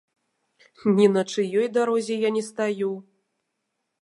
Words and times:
Ні 0.99 1.07
на 1.17 1.23
чыёй 1.33 1.67
дарозе 1.75 2.15
я 2.27 2.33
не 2.39 2.43
стаю. 2.49 2.93